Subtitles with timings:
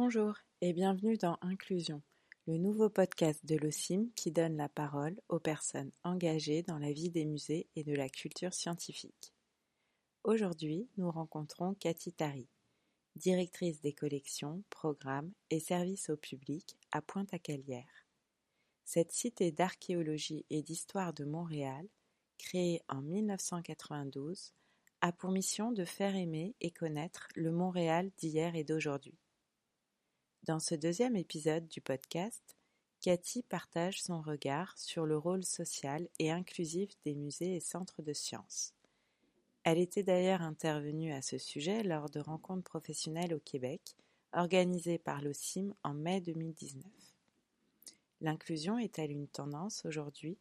[0.00, 2.02] Bonjour et bienvenue dans Inclusion,
[2.46, 7.10] le nouveau podcast de l'OCIM qui donne la parole aux personnes engagées dans la vie
[7.10, 9.34] des musées et de la culture scientifique.
[10.22, 12.48] Aujourd'hui, nous rencontrons Cathy Tari,
[13.16, 18.06] directrice des collections, programmes et services au public à Pointe-à-Calière.
[18.84, 21.88] Cette cité d'archéologie et d'histoire de Montréal,
[22.38, 24.52] créée en 1992,
[25.00, 29.18] a pour mission de faire aimer et connaître le Montréal d'hier et d'aujourd'hui.
[30.44, 32.56] Dans ce deuxième épisode du podcast,
[33.00, 38.12] Cathy partage son regard sur le rôle social et inclusif des musées et centres de
[38.12, 38.72] sciences.
[39.64, 43.96] Elle était d'ailleurs intervenue à ce sujet lors de rencontres professionnelles au Québec,
[44.32, 46.84] organisées par l'OCIM en mai 2019.
[48.20, 50.38] L'inclusion est-elle une tendance aujourd'hui?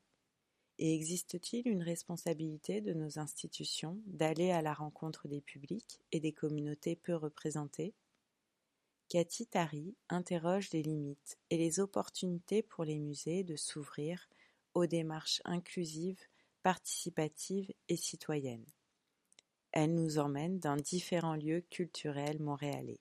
[0.80, 6.32] Et existe-t-il une responsabilité de nos institutions d'aller à la rencontre des publics et des
[6.32, 7.94] communautés peu représentées?
[9.10, 14.28] Cathy Tari interroge les limites et les opportunités pour les musées de s'ouvrir
[14.74, 16.20] aux démarches inclusives,
[16.62, 18.66] participatives et citoyennes.
[19.72, 23.00] Elle nous emmène dans différents lieux culturels montréalais.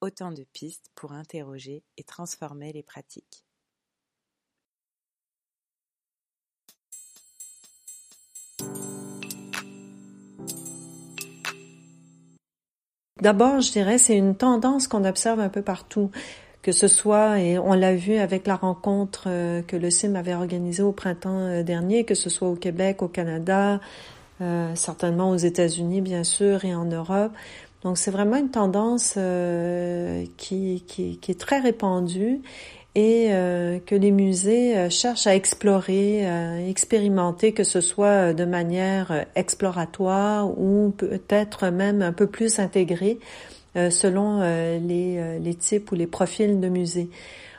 [0.00, 3.44] Autant de pistes pour interroger et transformer les pratiques.
[13.24, 16.10] D'abord, je dirais, c'est une tendance qu'on observe un peu partout,
[16.60, 20.34] que ce soit, et on l'a vu avec la rencontre euh, que le CIM avait
[20.34, 23.80] organisée au printemps euh, dernier, que ce soit au Québec, au Canada,
[24.42, 27.32] euh, certainement aux États-Unis, bien sûr, et en Europe.
[27.82, 29.14] Donc, c'est vraiment une tendance
[30.36, 30.84] qui,
[31.26, 32.42] est très répandue
[32.94, 38.44] et euh, que les musées euh, cherchent à explorer, à expérimenter, que ce soit de
[38.44, 43.18] manière euh, exploratoire ou peut-être même un peu plus intégrée
[43.90, 47.10] selon les, les, types ou les profils de musées.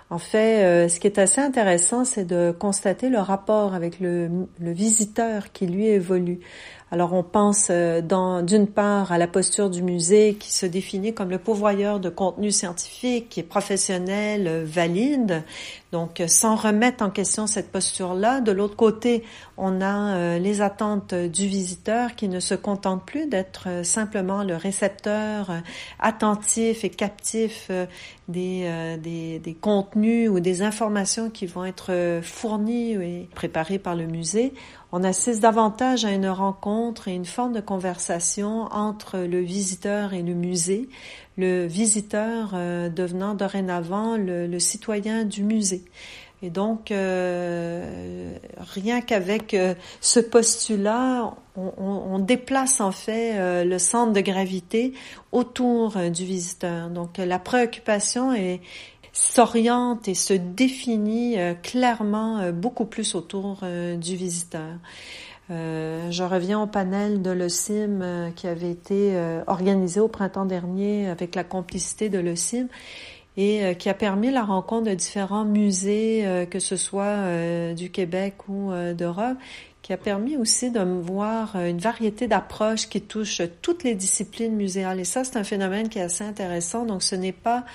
[0.10, 4.30] En fait, ce qui est assez intéressant, c'est de constater le rapport avec le,
[4.62, 6.40] le visiteur qui lui évolue.
[6.92, 8.02] Alors on pense euh,
[8.44, 12.52] d'une part à la posture du musée qui se définit comme le pourvoyeur de contenu
[12.52, 15.44] scientifique, est professionnel, euh, valide,
[15.92, 18.40] donc euh, sans remettre en question cette posture-là.
[18.40, 19.24] De l'autre côté,
[19.58, 25.50] on a les attentes du visiteur qui ne se contente plus d'être simplement le récepteur
[26.00, 27.72] attentif et captif
[28.28, 34.08] des, des, des, contenus ou des informations qui vont être fournies et préparées par le
[34.08, 34.54] musée.
[34.92, 40.22] On assiste davantage à une rencontre et une forme de conversation entre le visiteur et
[40.22, 40.90] le musée,
[41.38, 45.84] le visiteur euh, devenant dorénavant le, citoyen du musée.
[46.42, 54.12] Et donc, euh, rien qu'avec euh, ce postulat, on, on, déplace en fait le centre
[54.12, 54.94] de gravité
[55.32, 56.90] autour du visiteur.
[56.90, 58.60] Donc, la préoccupation est,
[59.16, 64.74] s'oriente et se définit euh, clairement euh, beaucoup plus autour euh, du visiteur.
[65.50, 69.16] je reviens au panel de l'OCIM qui avait été
[69.46, 72.68] organisé au printemps dernier avec la complicité de l'OCIM
[73.38, 78.72] et qui a permis la rencontre de différents musées, que ce soit du Québec ou
[78.98, 79.38] d'Europe,
[79.86, 84.56] qui a permis aussi de me voir une variété d'approches qui touchent toutes les disciplines
[84.56, 85.00] muséales.
[85.00, 86.88] Et ça, c'est un phénomène qui est assez intéressant.
[86.88, 87.66] Donc, ce n'est pas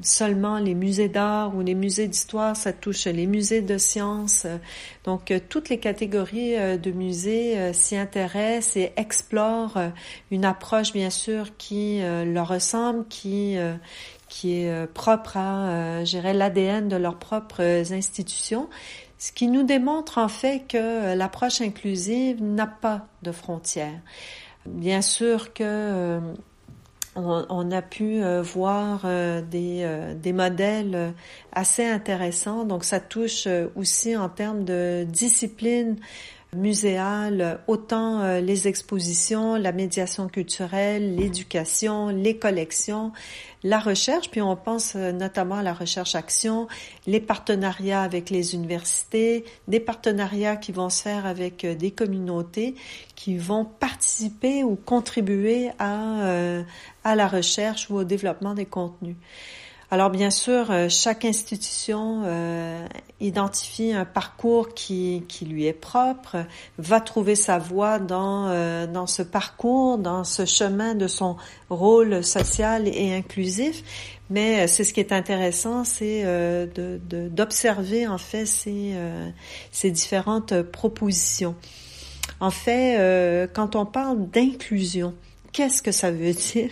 [0.00, 4.44] seulement les musées d'art ou les musées d'histoire, ça touche les musées de sciences.
[5.04, 9.78] Donc, euh, toutes les catégories euh, de musées euh, s'y intéressent et explorent
[10.32, 13.56] une approche, bien sûr, qui leur ressemble, qui
[14.28, 18.68] qui est propre à, gérer l'ADN de leurs propres institutions,
[19.22, 24.00] ce qui nous démontre en fait que l'approche inclusive n'a pas de frontières.
[24.66, 26.18] Bien sûr que
[27.14, 31.14] on, a pu euh, voir euh, des, euh, des, modèles
[31.52, 32.64] assez intéressants.
[32.64, 33.46] Donc ça touche
[33.76, 35.98] aussi en termes de discipline
[36.54, 43.12] muséale, autant les expositions, la médiation culturelle, l'éducation, les collections,
[43.62, 46.68] la recherche, puis on pense notamment à la recherche-action,
[47.06, 52.74] les partenariats avec les universités, des partenariats qui vont se faire avec des communautés
[53.14, 56.62] qui vont participer ou contribuer à,
[57.04, 59.16] à la recherche ou au développement des contenus.
[59.92, 62.86] Alors bien sûr, euh, chaque institution euh,
[63.20, 66.46] identifie un parcours qui, lui est propre,
[66.78, 71.36] va trouver sa voie dans, euh, dans ce parcours, dans ce chemin de son
[71.68, 73.84] rôle social et inclusif.
[74.30, 76.24] Mais c'est ce qui est intéressant, c'est
[76.74, 78.94] d'observer en fait ces,
[79.72, 81.54] ces différentes propositions.
[82.40, 85.12] En fait, quand on parle d'inclusion,
[85.52, 86.70] Qu'est-ce que ça veut dire?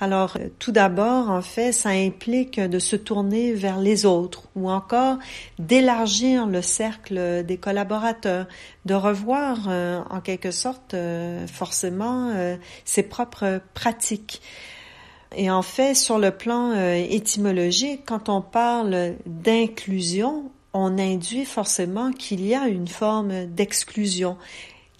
[0.00, 4.70] Alors, euh, tout d'abord, en fait, ça implique de se tourner vers les autres ou
[4.70, 5.18] encore
[5.58, 8.46] d'élargir le cercle des collaborateurs,
[8.84, 12.32] de revoir euh, en quelque sorte euh, forcément
[12.84, 14.40] ses propres pratiques.
[15.34, 22.44] Et en fait, sur le plan étymologique, quand on parle d'inclusion, on induit forcément qu'il
[22.46, 24.36] y a une forme d'exclusion.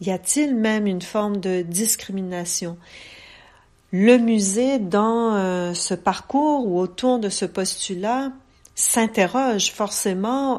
[0.00, 2.76] Y a-t-il même une forme de discrimination?
[3.92, 8.30] Le musée, dans euh, ce parcours ou autour de ce postulat,
[8.74, 10.58] s'interroge forcément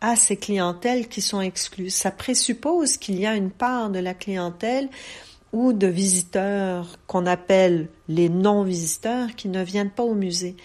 [0.00, 1.90] à ces clientèles qui sont exclues.
[1.90, 4.88] Ça présuppose qu'il y a une part de la clientèle
[5.52, 10.56] ou de visiteurs qu'on appelle les non-visiteurs qui ne viennent pas au musée.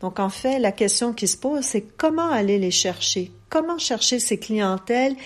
[0.00, 3.30] Donc en fait, la question qui se pose, c'est comment aller les chercher?
[3.50, 5.16] Comment chercher ces clientèles?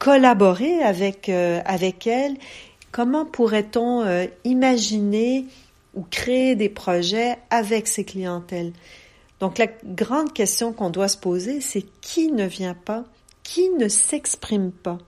[0.00, 2.36] Collaborer avec, euh, avec elles?
[2.90, 5.46] Comment pourrait-on euh, imaginer
[5.94, 8.72] ou créer des projets avec ces clientèles.
[9.40, 13.04] Donc la grande question qu'on doit se poser, c'est qui ne vient pas,
[13.42, 14.98] qui ne s'exprime pas.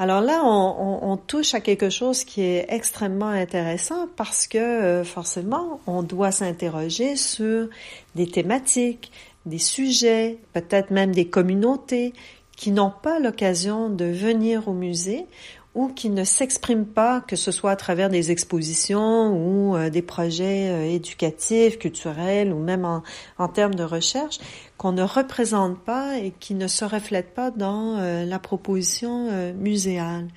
[0.00, 5.78] Alors là, on, touche à quelque chose qui est extrêmement intéressant parce que euh, forcément,
[5.86, 7.68] on doit s'interroger sur
[8.14, 9.12] des thématiques,
[9.44, 12.14] des sujets, peut-être même des communautés
[12.56, 15.26] qui n'ont pas l'occasion de venir au musée
[15.74, 20.02] ou qui ne s'expriment pas, que ce soit à travers des expositions ou euh, des
[20.02, 24.38] projets euh, éducatifs, culturels ou même en, termes de recherche,
[24.76, 30.28] qu'on ne représente pas et qui ne se reflètent pas dans euh, la proposition muséale.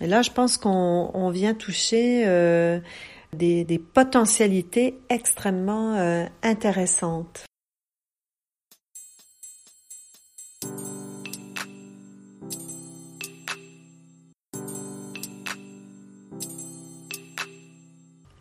[0.00, 2.24] Et là, je pense qu'on on vient toucher
[3.32, 7.44] des, potentialités extrêmement intéressantes.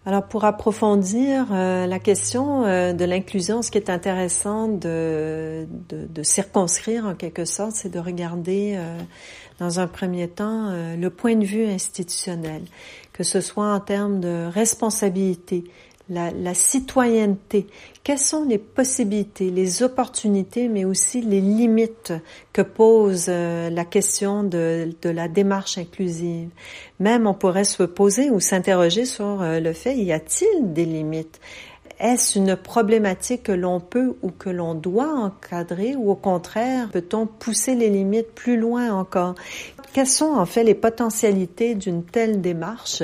[0.04, 6.24] Alors pour approfondir euh, la question euh, de l'inclusion, ce qui est intéressant de, de,
[6.24, 8.98] circonscrire en quelque sorte, c'est de regarder euh,
[9.60, 12.64] dans un premier temps le point de vue institutionnel,
[13.14, 15.66] que ce soit en termes de responsabilité,
[16.10, 17.68] la, citoyenneté.
[18.04, 22.14] Quelles sont les possibilités, les opportunités, mais aussi les limites
[22.54, 26.50] que pose euh, la question de, de, la démarche inclusive?
[27.00, 31.40] Même on pourrait se poser ou s'interroger sur euh, le fait, y a-t-il des limites?
[32.02, 37.28] Est-ce une problématique que l'on peut ou que l'on doit encadrer ou au contraire peut-on
[37.28, 39.36] pousser les limites plus loin encore?
[39.94, 43.04] Quelles sont en fait les potentialités d'une telle démarche?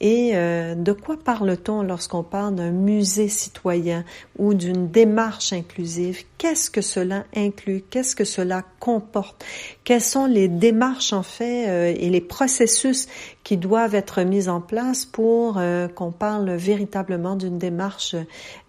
[0.00, 4.04] Et euh, de quoi parle-t-on lorsqu'on parle d'un musée citoyen
[4.38, 6.24] ou d'une démarche inclusive?
[6.38, 7.84] Qu'est-ce que cela inclut?
[7.90, 9.44] Qu'est-ce que cela comporte?
[9.84, 13.06] Quelles sont les démarches en fait euh, et les processus
[13.42, 18.16] qui doivent être mis en place pour euh, qu'on parle véritablement d'une démarche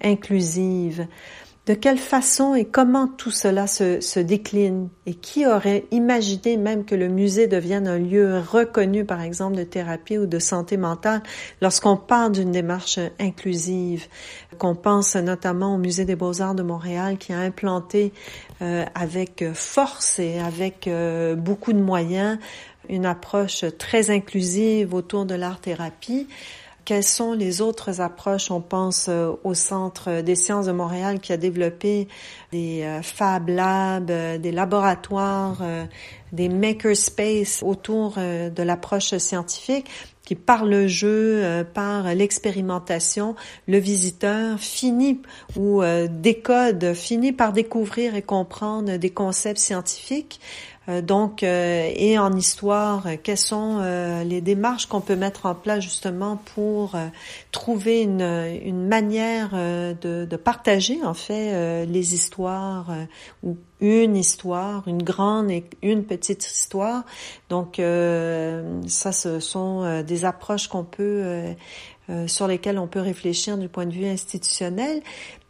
[0.03, 1.07] inclusive?
[1.65, 4.89] De quelle façon et comment tout cela se, décline?
[5.07, 9.63] Et qui aurait imaginé même que le musée devienne un lieu reconnu, par exemple, de
[9.63, 11.23] thérapie ou de santé mentale
[11.61, 14.07] lorsqu'on parle d'une démarche inclusive,
[14.59, 18.13] qu'on pense notamment au musée des beaux-arts de Montréal qui a implanté
[18.61, 22.37] euh, avec force et avec euh, beaucoup de moyens
[22.89, 26.27] une approche très inclusive autour de l'art-thérapie.
[26.85, 28.51] Quelles sont les autres approches?
[28.51, 32.07] On pense euh, au Centre des sciences de Montréal qui a développé
[32.51, 35.63] des euh, Fab Labs, euh, des laboratoires,
[36.31, 39.89] des makerspace autour de l'approche scientifique
[40.25, 43.35] qui par le jeu, par l'expérimentation,
[43.67, 45.21] le visiteur finit
[45.55, 50.41] ou décode, finit par découvrir et comprendre des concepts scientifiques
[50.87, 55.83] donc, euh, et en histoire, quelles sont euh, les démarches qu'on peut mettre en place
[55.83, 56.95] justement pour
[57.51, 62.91] trouver une, manière de, de, partager en fait les histoires
[63.43, 67.03] ou une histoire, une grande et une petite histoire.
[67.49, 71.55] Donc, ça, ce sont des approches qu'on peut
[72.27, 75.01] sur lesquelles on peut réfléchir du point de vue institutionnel.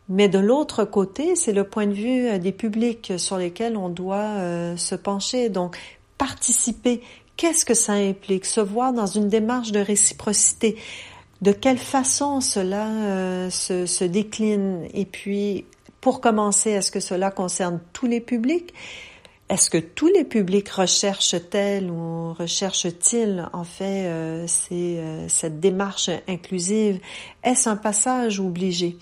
[0.07, 3.89] Mais de l'autre côté, c'est le point de vue euh, des publics sur lesquels on
[3.89, 5.49] doit euh, se pencher.
[5.49, 5.77] Donc,
[6.17, 7.01] participer,
[7.37, 8.45] qu'est-ce que ça implique?
[8.45, 10.77] Se voir dans une démarche de réciprocité.
[11.41, 14.87] De quelle façon cela euh, se, se, décline?
[14.93, 15.65] Et puis,
[16.01, 18.73] pour commencer, est-ce que cela concerne tous les publics?
[19.47, 24.47] Est-ce que tous les publics recherchent-elles ou recherchent-ils en fait euh,
[25.27, 26.99] cette démarche inclusive?
[27.43, 28.97] Est-ce un passage obligé?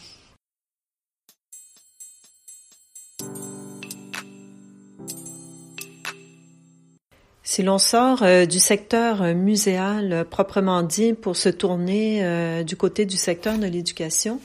[7.54, 12.76] Si l'on sort euh, du secteur euh, muséal euh, proprement dit pour se tourner du
[12.76, 14.40] côté du secteur de l'éducation,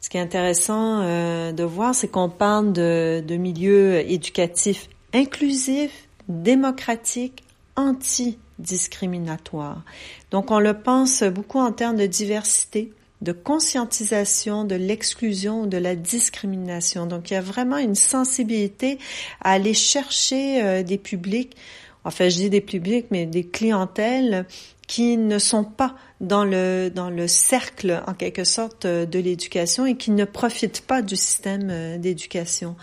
[0.00, 7.44] ce qui est intéressant de voir, c'est qu'on parle de, de milieux éducatifs inclusifs, démocratiques,
[7.76, 9.82] anti-discriminatoires.
[10.30, 15.76] Donc on le pense beaucoup en termes de diversité, de conscientisation de l'exclusion ou de
[15.76, 17.04] la discrimination.
[17.04, 18.96] Donc il y a vraiment une sensibilité
[19.42, 21.58] à aller chercher des publics
[22.04, 24.46] enfin je dis des publics, mais des clientèles
[24.86, 29.96] qui ne sont pas dans le dans le cercle en quelque sorte de l'éducation et
[29.96, 32.76] qui ne profitent pas du système euh, d'éducation.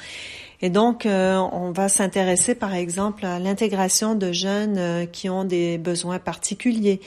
[0.61, 5.45] Et donc, euh, on va s'intéresser, par exemple, à l'intégration de jeunes euh, qui ont
[5.45, 6.99] des besoins particuliers,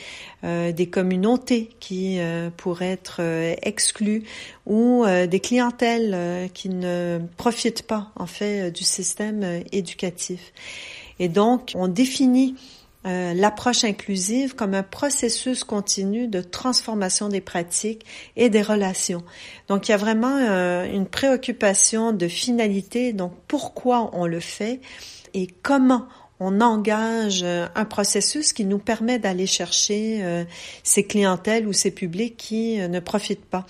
[0.42, 2.18] des communautés qui
[2.56, 3.20] pourraient être
[3.62, 4.24] exclues
[4.66, 10.52] ou des clientèles qui ne profitent pas, en fait, du système éducatif.
[11.18, 12.56] Et donc, on définit
[13.04, 19.24] euh, l'approche inclusive comme un processus continu de transformation des pratiques et des relations.
[19.68, 24.80] Donc, il y a vraiment euh, une préoccupation de finalité, donc pourquoi on le fait
[25.34, 26.06] et comment
[26.42, 30.44] on engage euh, un processus qui nous permet d'aller chercher euh,
[30.82, 33.64] ces clientèles ou ces publics qui euh, ne profitent pas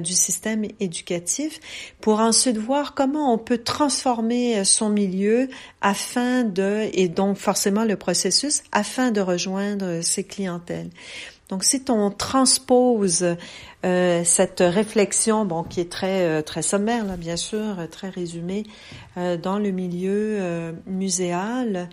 [0.00, 1.60] du système éducatif
[2.00, 5.48] pour ensuite voir comment on peut transformer son milieu
[5.80, 10.90] afin de, et donc forcément le processus, afin de rejoindre ces clientèles.
[11.48, 13.36] Donc, si on transpose
[13.84, 18.64] euh, cette réflexion, bon, qui est très très sommaire, là, bien sûr, très résumée,
[19.16, 21.88] euh, dans le milieu muséal,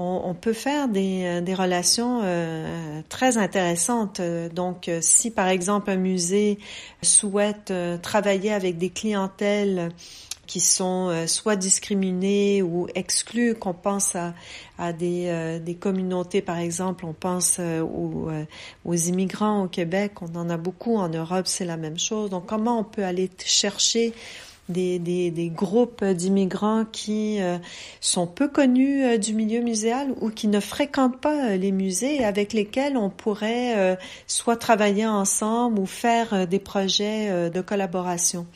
[0.00, 4.20] on, peut faire des, euh, des relations euh, très intéressantes.
[4.54, 6.58] Donc, euh, si par exemple un musée
[7.02, 7.72] souhaite
[8.02, 9.90] travailler avec des clientèles
[10.48, 14.34] qui sont soit discriminées ou exclues, qu'on pense à,
[14.78, 18.28] à des, des, communautés, par exemple, on pense aux,
[18.84, 22.30] aux, immigrants au Québec, on en a beaucoup, en Europe c'est la même chose.
[22.30, 24.12] Donc comment on peut aller chercher
[24.68, 27.58] des, des, des groupes d'immigrants qui euh,
[28.00, 32.24] sont peu connus euh, du milieu muséal ou qui ne fréquentent pas euh, les musées
[32.24, 38.46] avec lesquels on pourrait soit travailler ensemble ou faire des projets de collaboration?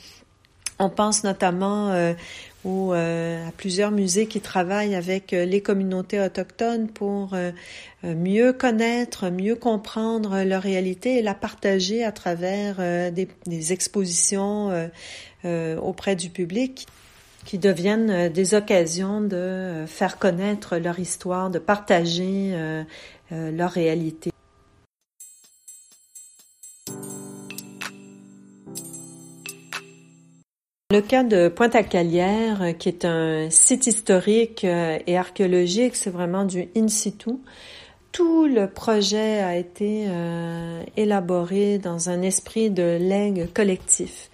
[0.83, 1.95] On pense notamment
[2.65, 7.37] ou à plusieurs musées qui travaillent avec les communautés autochtones pour
[8.03, 12.79] mieux connaître, mieux comprendre leur réalité et la partager à travers
[13.12, 14.91] des, expositions
[15.45, 16.87] euh, auprès du public
[17.45, 22.55] qui deviennent euh, des occasions de euh, faire connaître leur histoire, de partager
[23.31, 24.32] leur réalité.
[30.93, 36.87] Le cas de Pointe-à-Calière, qui est un site historique et archéologique, c'est vraiment du in
[36.89, 37.31] situ.
[38.13, 40.07] Tout le projet a été
[40.99, 44.29] élaboré dans un esprit de legs collectif.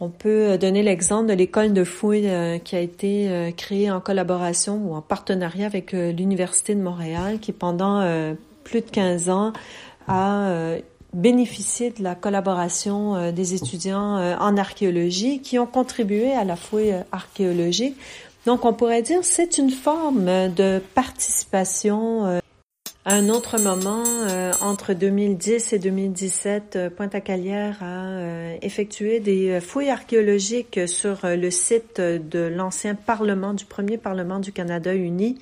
[0.00, 3.90] On peut euh, donner l'exemple de l'école de fouilles euh, qui a été euh, créée
[3.90, 8.04] en collaboration ou en partenariat avec l'Université de Montréal qui pendant
[8.64, 9.52] plus de 15 ans
[10.06, 10.76] a
[11.18, 17.96] bénéficié de la collaboration des étudiants en archéologie qui ont contribué à la fouille archéologique.
[18.46, 22.40] Donc on pourrait dire c'est une forme de participation
[23.10, 29.88] un autre moment, euh, entre 2010 et 2017, euh, Pointe-à-Calière a euh, effectué des fouilles
[29.88, 35.38] archéologiques sur le site de l'ancien Parlement, du premier Parlement du Canada uni,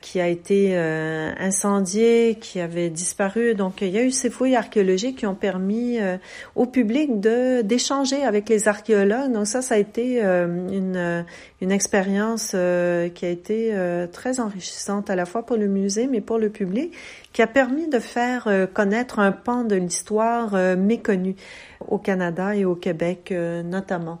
[0.00, 3.54] qui a été euh, incendié, qui avait disparu.
[3.54, 6.16] Donc, il y a eu ces fouilles archéologiques qui ont permis euh,
[6.54, 9.32] au public de d'échanger avec les archéologues.
[9.32, 11.24] Donc ça, ça a été euh, une,
[11.60, 13.74] une expérience qui a été
[14.12, 16.94] très enrichissante à la fois pour le musée, mais pour le public,
[17.32, 21.36] qui a permis de faire connaître un pan de l'histoire méconnu
[21.86, 23.32] au Canada et au Québec
[23.64, 24.20] notamment.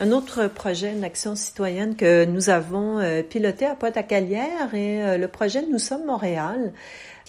[0.00, 5.18] Un autre projet, une action citoyenne que nous avons euh, piloté à Pointe-à-Calière et euh,
[5.18, 6.72] le projet Nous sommes Montréal,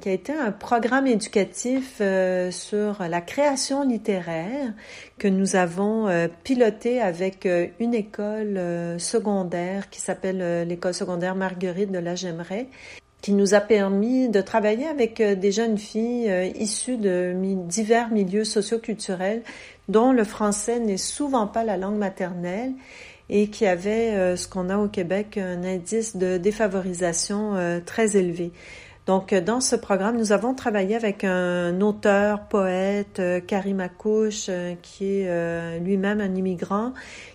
[0.02, 4.72] qui a été un programme éducatif euh, sur la création littéraire
[5.20, 6.08] que nous avons
[6.44, 7.48] piloté avec
[7.80, 8.60] une école
[8.98, 12.68] secondaire qui s'appelle l'école secondaire Marguerite de la Gemeraie
[13.22, 17.36] qui nous a permis de travailler avec des jeunes filles issues de
[17.68, 19.44] divers milieux socioculturels
[19.90, 22.72] dont le français n'est souvent pas la langue maternelle
[23.30, 28.18] et qui avait euh, ce qu'on a au Québec un indice de défavorisation euh, très
[28.18, 28.52] élevé.
[29.08, 34.52] Donc, dans ce programme, nous avons travaillé avec un auteur, poète, Karim Akouche,
[34.84, 36.94] qui est lui-même un immigrant,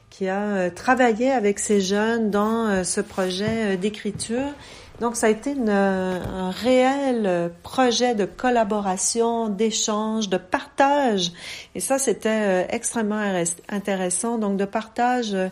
[0.09, 4.55] qui a travaillé avec ces jeunes dans ce projet d'écriture
[5.01, 11.33] donc, ça a été un réel projet de collaboration, d'échange, de partage.
[11.75, 13.21] Et ça, c'était euh, extrêmement
[13.69, 14.39] intéressant.
[14.39, 15.49] Donc, de partage euh,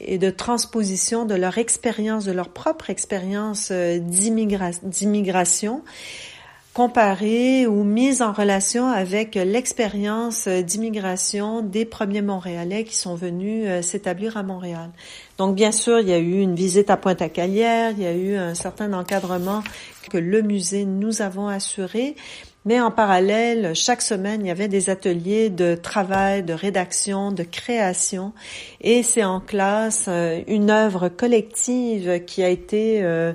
[0.00, 5.82] et de transposition de leur expérience, de leur propre expérience euh, d'immigration
[6.76, 14.36] comparée ou mise en relation avec l'expérience d'immigration des premiers Montréalais qui sont venus s'établir
[14.36, 14.90] à Montréal.
[15.38, 18.36] Donc, bien sûr, il y a eu une visite à Pointe-à-Calière, il y a eu
[18.36, 19.64] un certain encadrement
[20.10, 22.14] que le musée nous avons assuré.
[22.66, 27.44] Mais en parallèle, chaque semaine, il y avait des ateliers de travail, de rédaction, de
[27.44, 28.32] création.
[28.82, 33.32] Et c'est en classe euh, une œuvre collective qui a été euh,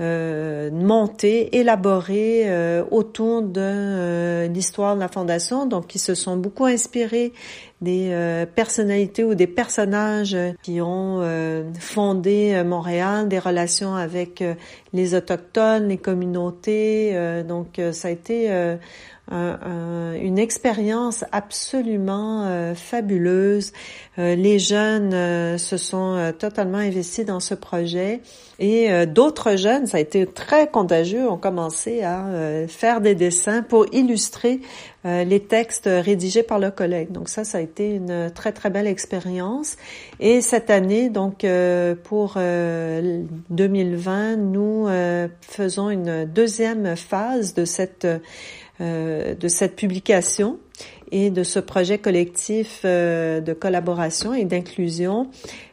[0.00, 2.48] euh, montée, élaborée
[2.90, 5.66] autour de l'histoire de la Fondation.
[5.66, 7.32] Donc, ils se sont beaucoup inspirés
[7.80, 14.44] des euh, personnalités ou des personnages qui ont euh, fondé euh, Montréal, des relations avec
[14.92, 17.14] les autochtones, les communautés.
[17.46, 18.50] donc ça a été
[19.30, 23.72] une expérience absolument fabuleuse.
[24.16, 28.20] les jeunes se sont totalement investis dans ce projet
[28.58, 32.26] et d'autres jeunes, ça a été très contagieux, ont commencé à
[32.68, 34.60] faire des dessins pour illustrer
[35.04, 37.12] les textes rédigés par le collègue.
[37.12, 39.76] Donc ça, ça a été une très très belle expérience.
[40.18, 47.64] Et cette année, donc euh, pour 2020, euh, nous euh, faisons une deuxième phase de
[47.64, 48.06] cette
[48.80, 50.58] de cette publication
[51.12, 55.28] et de ce projet collectif euh, de collaboration et d'inclusion,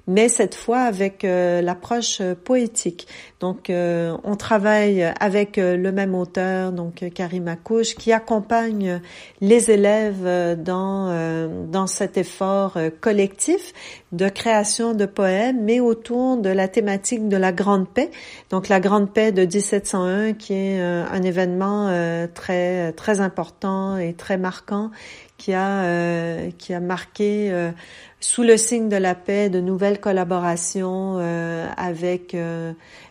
[0.07, 3.07] mais cette fois avec euh, l'approche poétique.
[3.39, 9.01] Donc, euh, on travaille avec le même auteur, donc Karim Akouche, qui accompagne
[9.41, 13.73] les élèves dans dans cet effort collectif
[14.11, 18.09] de création de poèmes, mais autour de la thématique de la Grande Paix.
[18.49, 24.37] Donc, la Grande Paix de 1701, qui est un événement très très important et très
[24.37, 24.89] marquant
[25.37, 27.71] qui a euh, qui a marqué euh,
[28.19, 32.35] sous le signe de la paix de nouvelles collaborations euh, avec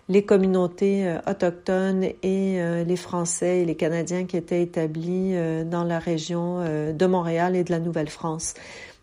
[0.09, 5.35] les communautés autochtones et les Français et les Canadiens qui étaient établis
[5.65, 6.62] dans la région
[6.93, 8.55] de Montréal et de la Nouvelle-France.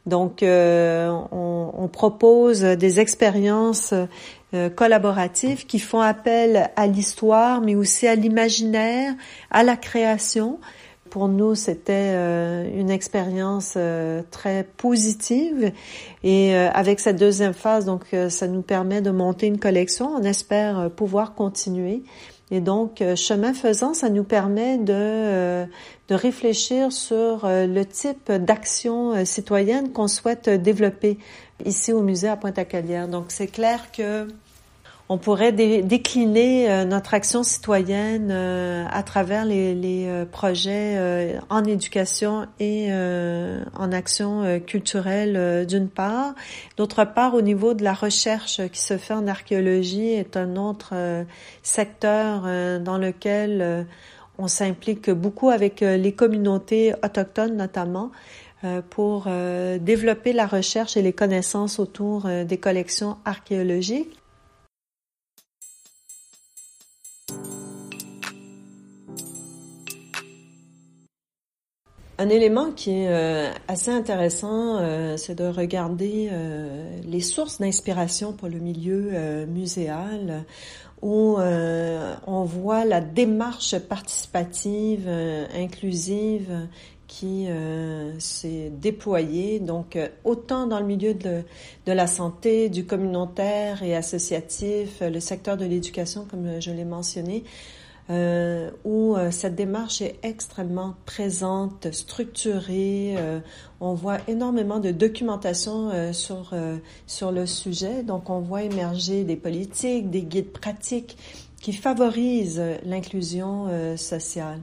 [0.06, 3.94] Donc, on, on, propose des expériences
[4.76, 9.14] collaboratives qui font appel à l'histoire, mais aussi à l'imaginaire,
[9.52, 10.60] à la création,
[11.14, 15.72] pour nous, c'était euh, une expérience euh, très positive.
[16.24, 20.08] Et euh, avec cette deuxième phase, donc, ça nous permet de monter une collection.
[20.08, 22.02] On espère pouvoir continuer.
[22.50, 25.66] Et donc, chemin faisant, ça nous permet de,
[26.08, 31.20] de réfléchir sur le type d'action citoyenne qu'on souhaite développer
[31.64, 33.08] ici au musée à Pointe-à-Calière.
[33.08, 34.28] Donc, c'est clair que
[35.14, 42.48] on pourrait décliner euh, notre action citoyenne euh, à travers les, euh, projets en éducation
[42.60, 46.34] et en action culturelle d'une part.
[46.78, 50.94] D'autre part, au niveau de la recherche qui se fait en archéologie est un autre
[51.62, 52.44] secteur
[52.80, 53.86] dans lequel
[54.38, 58.12] on s'implique beaucoup avec les communautés autochtones notamment
[58.90, 59.28] pour
[59.80, 64.23] développer la recherche et les connaissances autour des collections archéologiques.
[72.20, 78.34] Un élément qui est euh, assez intéressant, euh, c'est de regarder euh, les sources d'inspiration
[78.34, 80.46] pour le milieu muséal,
[81.02, 85.10] où on voit la démarche participative,
[85.54, 86.68] inclusive,
[87.08, 87.48] qui
[88.20, 91.44] s'est déployée, donc autant dans le milieu de,
[91.86, 97.44] de, la santé, du communautaire et associatif, le secteur de l'éducation, comme je l'ai mentionné,
[98.10, 103.16] euh, où euh, cette démarche est extrêmement présente, structurée.
[103.18, 103.40] Euh,
[103.80, 106.54] on voit énormément de documentation euh, sur
[107.08, 108.04] sur le sujet.
[108.04, 111.18] Donc, on voit émerger des politiques, des guides pratiques
[111.62, 114.60] qui favorisent l'inclusion sociale.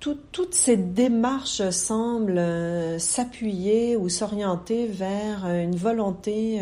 [0.00, 6.60] toutes ces démarches semblent s'appuyer ou s'orienter vers une volonté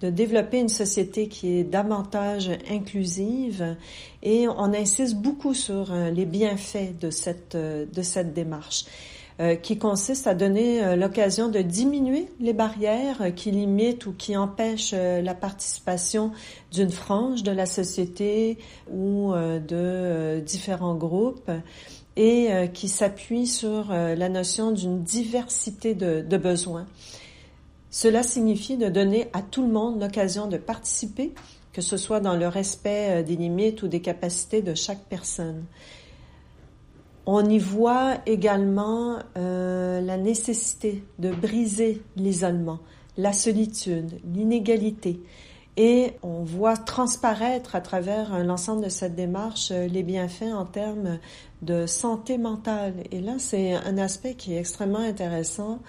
[0.00, 3.76] de développer une société qui est davantage inclusive
[4.22, 8.84] et on insiste beaucoup sur euh, les bienfaits de cette, euh, de cette démarche.
[9.62, 15.34] qui consiste à donner l'occasion de diminuer les barrières qui limitent ou qui empêchent la
[15.34, 16.32] participation
[16.72, 18.56] d'une frange de la société
[18.90, 21.50] ou de différents groupes
[22.16, 26.86] et qui s'appuie sur la notion d'une diversité de, de besoins.
[27.96, 31.32] Cela signifie de donner à tout le monde l'occasion de participer,
[31.72, 35.64] que ce soit dans le respect des limites ou des capacités de chaque personne.
[37.24, 42.80] On y voit également euh, la nécessité de briser l'isolement,
[43.16, 45.18] la solitude, l'inégalité.
[45.78, 51.18] Et on voit transparaître à travers l'ensemble de cette démarche euh, les bienfaits en termes
[51.62, 52.94] de santé mentale.
[53.10, 55.80] Et là, c'est un aspect qui est extrêmement intéressant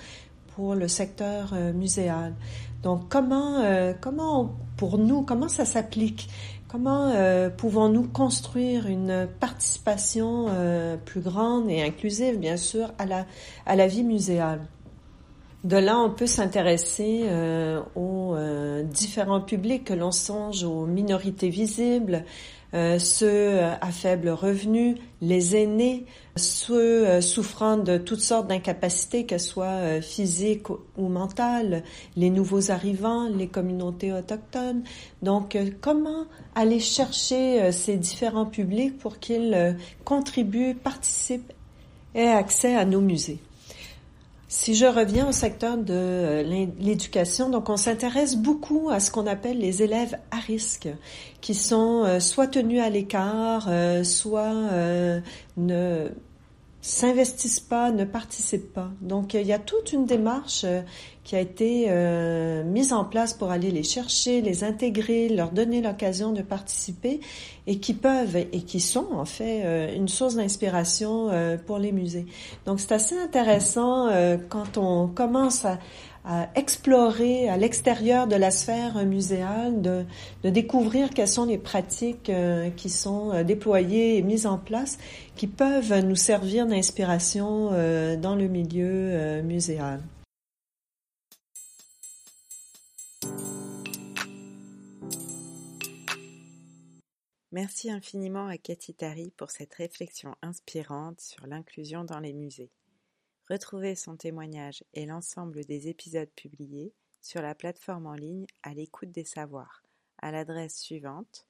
[0.58, 2.34] pour le secteur euh, muséal.
[2.84, 3.64] Donc, comment,
[4.02, 6.30] comment, pour nous, comment ça s'applique?
[6.68, 13.26] Comment euh, pouvons-nous construire une participation euh, plus grande et inclusive, bien sûr, à la,
[13.66, 14.60] à la vie muséale?
[15.64, 18.36] De là, on peut s'intéresser euh, aux
[18.84, 22.26] différents publics, que l'on songe aux minorités visibles,
[22.74, 29.26] euh, ceux euh, à faible revenu, les aînés, ceux euh, souffrant de toutes sortes d'incapacités,
[29.26, 31.84] qu'elles soient physiques ou mentales,
[32.16, 34.84] les nouveaux arrivants, les communautés autochtones.
[35.22, 36.26] Donc, comment
[36.56, 41.54] aller chercher ces différents publics pour qu'ils contribuent, participent
[42.16, 43.40] et aient accès à nos musées?
[44.50, 49.28] Si je reviens au secteur de euh, l'éducation, donc on s'intéresse beaucoup à ce qu'on
[49.28, 50.88] appelle les élèves à risque,
[51.42, 54.54] qui sont euh, soit tenus à l'écart, euh, soit
[55.58, 56.10] ne
[56.88, 58.90] s'investissent pas, ne participent pas.
[59.02, 60.82] Donc il y a toute une démarche euh,
[61.26, 65.82] qui a été euh, mise en place pour aller les chercher, les intégrer, leur donner
[65.82, 67.20] l'occasion de participer
[67.68, 71.30] et qui peuvent et qui sont en fait euh, une source d'inspiration
[71.66, 72.26] pour les musées.
[72.66, 74.10] Donc c'est assez intéressant
[74.48, 75.80] quand on commence à,
[76.30, 80.06] à explorer à l'extérieur de la sphère muséale, de,
[80.44, 84.98] découvrir quelles sont les pratiques euh, qui sont euh, déployées et mises en place,
[85.38, 90.02] qui peuvent nous servir d'inspiration euh, dans le milieu muséal.
[97.54, 102.70] Merci infiniment à Cathy Tari pour cette réflexion inspirante sur l'inclusion dans les musées.
[103.50, 109.12] Retrouvez son témoignage et l'ensemble des épisodes publiés sur la plateforme en ligne à l'écoute
[109.12, 109.84] des savoirs
[110.20, 111.48] à l'adresse suivante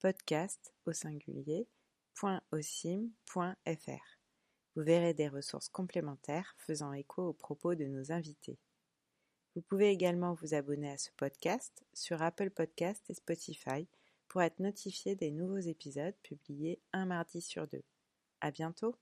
[0.00, 1.68] podcast au singulier
[4.74, 8.58] Vous verrez des ressources complémentaires faisant écho aux propos de nos invités.
[9.54, 13.88] Vous pouvez également vous abonner à ce podcast sur Apple Podcast et Spotify
[14.28, 17.84] pour être notifié des nouveaux épisodes publiés un mardi sur deux.
[18.40, 18.96] À bientôt!